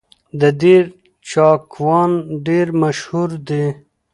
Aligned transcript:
د 0.39 0.41
دير 0.61 0.83
چاکوان 1.29 2.11
ډېر 2.47 2.67
مشهور 2.81 3.29
دي 3.47 3.65